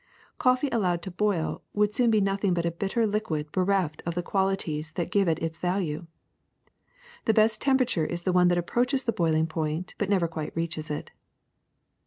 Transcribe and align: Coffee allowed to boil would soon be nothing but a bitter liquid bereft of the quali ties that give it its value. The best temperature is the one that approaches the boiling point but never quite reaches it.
Coffee 0.39 0.69
allowed 0.71 1.03
to 1.03 1.11
boil 1.11 1.61
would 1.75 1.93
soon 1.93 2.09
be 2.09 2.19
nothing 2.19 2.55
but 2.55 2.65
a 2.65 2.71
bitter 2.71 3.05
liquid 3.05 3.51
bereft 3.51 4.01
of 4.03 4.15
the 4.15 4.23
quali 4.23 4.57
ties 4.57 4.93
that 4.93 5.11
give 5.11 5.27
it 5.27 5.37
its 5.43 5.59
value. 5.59 6.07
The 7.25 7.35
best 7.35 7.61
temperature 7.61 8.05
is 8.07 8.23
the 8.23 8.33
one 8.33 8.47
that 8.47 8.57
approaches 8.57 9.03
the 9.03 9.11
boiling 9.13 9.45
point 9.45 9.93
but 9.99 10.09
never 10.09 10.27
quite 10.27 10.55
reaches 10.55 10.89
it. 10.89 11.11